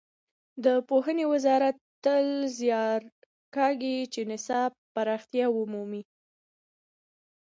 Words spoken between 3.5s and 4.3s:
کاږي چې